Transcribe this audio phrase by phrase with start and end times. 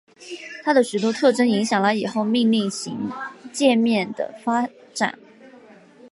[0.63, 3.11] 它的许多特征影响了以后命令行
[3.53, 5.19] 界面的发展。